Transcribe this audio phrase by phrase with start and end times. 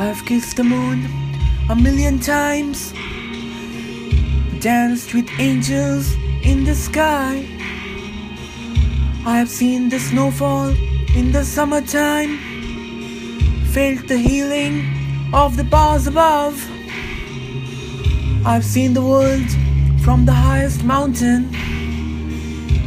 [0.00, 1.06] I've kissed the moon
[1.68, 2.94] a million times,
[4.58, 7.46] danced with angels in the sky.
[9.26, 10.70] I've seen the snowfall
[11.14, 12.38] in the summertime,
[13.74, 14.86] felt the healing
[15.34, 16.56] of the bars above.
[18.46, 19.50] I've seen the world
[20.02, 21.52] from the highest mountain,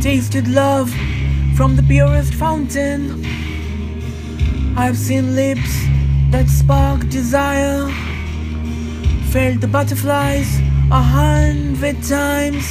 [0.00, 0.90] tasted love
[1.56, 3.24] from the purest fountain.
[4.76, 5.86] I've seen lips
[6.30, 7.88] that spark desire,
[9.30, 10.58] felt the butterflies
[10.90, 12.64] a hundred times.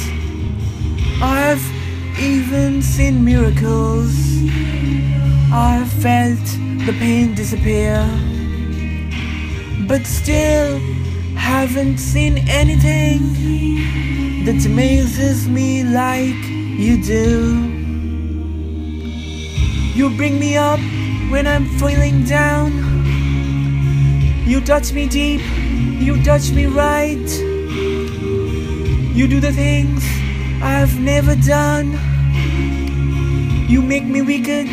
[1.22, 1.64] I've
[2.20, 4.14] even seen miracles.
[5.52, 6.44] I've felt
[6.86, 8.04] the pain disappear,
[9.88, 10.78] but still
[11.34, 13.22] haven't seen anything
[14.44, 16.42] that amazes me like
[16.78, 17.74] you do.
[19.94, 20.80] You bring me up
[21.30, 22.95] when I'm feeling down.
[24.46, 25.40] You touch me deep,
[26.00, 27.28] you touch me right.
[29.12, 30.04] You do the things
[30.62, 31.98] I've never done.
[33.68, 34.68] You make me wicked,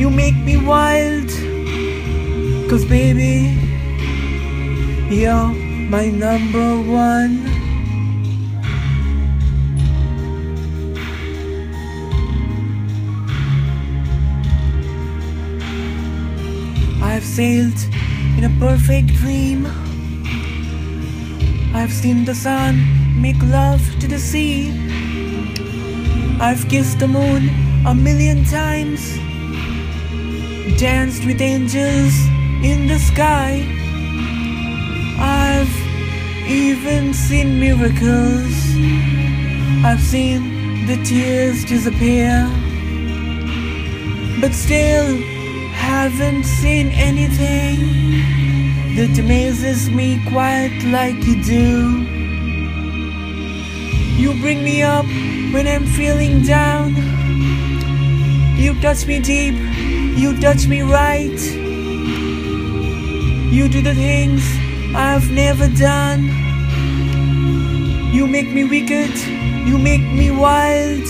[0.00, 1.28] you make me wild.
[2.68, 3.56] Cause baby,
[5.14, 5.46] you're
[5.88, 7.38] my number one.
[17.00, 17.78] I've sailed
[18.36, 19.66] in a perfect dream.
[21.74, 22.74] I've seen the sun
[23.20, 24.70] make love to the sea.
[26.40, 27.48] I've kissed the moon
[27.86, 29.16] a million times,
[30.78, 32.14] danced with angels
[32.62, 33.64] in the sky.
[35.18, 35.74] I've
[36.48, 38.56] even seen miracles.
[39.84, 42.48] I've seen the tears disappear,
[44.40, 45.16] but still
[45.72, 48.13] haven't seen anything
[48.96, 52.02] that amazes me quite like you do.
[54.22, 55.04] You bring me up
[55.52, 56.94] when I'm feeling down.
[58.56, 59.56] You touch me deep,
[60.16, 61.40] you touch me right.
[63.52, 64.42] You do the things
[64.94, 66.22] I've never done.
[68.12, 69.16] You make me wicked,
[69.66, 71.04] you make me wild.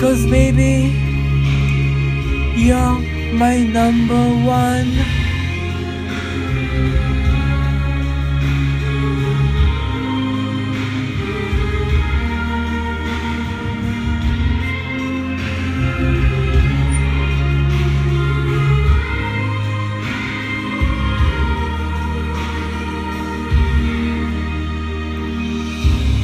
[0.00, 0.88] Cause baby,
[2.56, 2.98] you're
[3.34, 5.21] my number one.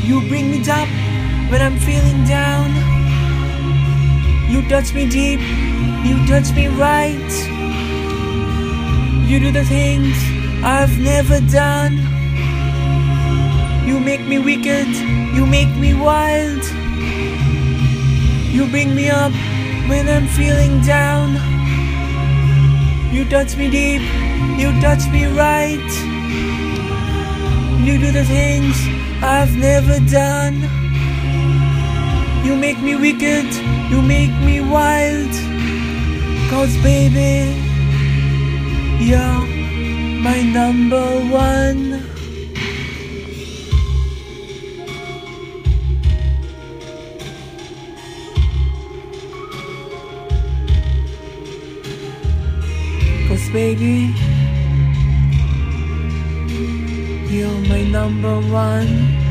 [0.08, 0.88] You bring me up
[1.50, 2.70] when I'm feeling down.
[4.50, 5.38] You touch me deep,
[6.02, 7.32] you touch me right.
[9.28, 10.16] You do the things
[10.64, 11.98] I've never done.
[13.86, 14.88] You make me wicked,
[15.36, 16.64] you make me wild.
[18.50, 19.32] You bring me up
[19.90, 21.34] when I'm feeling down.
[23.12, 24.00] You touch me deep,
[24.58, 25.90] you touch me right.
[27.84, 30.54] You do the things I've never done.
[32.44, 33.46] You make me wicked,
[33.90, 35.32] you make me wild.
[36.50, 37.54] Cause baby,
[39.04, 39.46] you're
[40.22, 42.04] my number one.
[53.28, 54.14] Cause baby,
[57.78, 59.27] my number one.